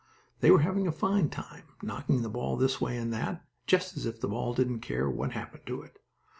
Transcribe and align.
They 0.39 0.49
were 0.49 0.61
having 0.61 0.87
a 0.87 0.91
fine 0.91 1.29
time, 1.29 1.61
knocking 1.83 2.23
the 2.23 2.29
ball 2.29 2.57
this 2.57 2.81
way 2.81 2.97
and 2.97 3.13
that, 3.13 3.45
just 3.67 3.95
as 3.95 4.07
if 4.07 4.19
the 4.19 4.29
ball 4.29 4.55
didn't 4.55 4.79
care 4.79 5.07
what 5.07 5.33
happened 5.33 5.67
to 5.67 5.83
it. 5.83 5.99